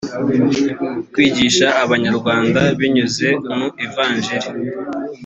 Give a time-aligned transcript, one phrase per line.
[1.13, 4.49] kwigisha abanyarwanda binyuze mu ivanjiri